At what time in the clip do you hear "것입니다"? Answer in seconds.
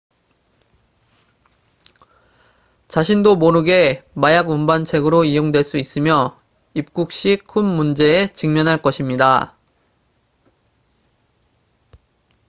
8.81-9.55